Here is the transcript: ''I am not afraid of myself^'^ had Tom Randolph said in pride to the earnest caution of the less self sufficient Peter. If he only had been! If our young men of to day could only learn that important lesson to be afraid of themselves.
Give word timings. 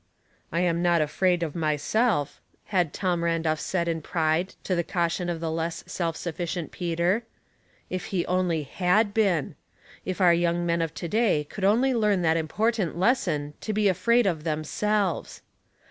''I 0.51 0.61
am 0.61 0.81
not 0.81 0.99
afraid 1.03 1.43
of 1.43 1.53
myself^'^ 1.53 2.39
had 2.73 2.91
Tom 2.91 3.23
Randolph 3.23 3.59
said 3.59 3.87
in 3.87 4.01
pride 4.01 4.55
to 4.63 4.73
the 4.73 4.81
earnest 4.81 4.87
caution 4.91 5.29
of 5.29 5.39
the 5.39 5.51
less 5.51 5.83
self 5.85 6.17
sufficient 6.17 6.71
Peter. 6.71 7.21
If 7.87 8.05
he 8.05 8.25
only 8.25 8.63
had 8.63 9.13
been! 9.13 9.53
If 10.03 10.19
our 10.19 10.33
young 10.33 10.65
men 10.65 10.81
of 10.81 10.95
to 10.95 11.07
day 11.07 11.43
could 11.43 11.63
only 11.63 11.93
learn 11.93 12.23
that 12.23 12.35
important 12.35 12.97
lesson 12.97 13.53
to 13.61 13.73
be 13.73 13.87
afraid 13.87 14.25
of 14.25 14.43
themselves. 14.43 15.43